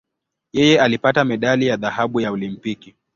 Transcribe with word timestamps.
Yeye 0.53 0.79
alipata 0.81 1.25
medali 1.25 1.67
ya 1.67 1.77
dhahabu 1.77 2.21
ya 2.21 2.31
Olimpiki. 2.31 2.95